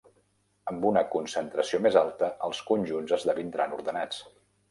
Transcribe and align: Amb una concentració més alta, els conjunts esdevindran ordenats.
Amb 0.69 0.85
una 0.91 1.03
concentració 1.15 1.81
més 1.87 1.99
alta, 2.01 2.31
els 2.49 2.63
conjunts 2.71 3.15
esdevindran 3.21 3.79
ordenats. 3.81 4.27